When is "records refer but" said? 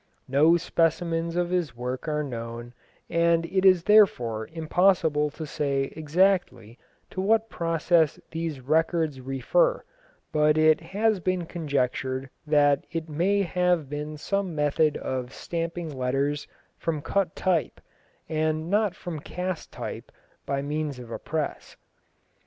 8.61-10.57